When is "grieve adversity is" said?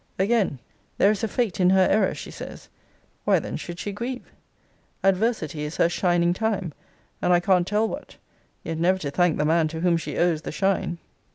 3.91-5.77